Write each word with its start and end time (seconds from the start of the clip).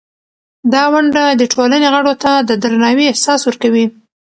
دا 0.73 0.83
ونډه 0.93 1.23
د 1.39 1.43
ټولنې 1.53 1.87
غړو 1.93 2.13
ته 2.23 2.31
د 2.49 2.51
درناوي 2.63 3.05
احساس 3.09 3.41
ورکوي. 3.45 3.85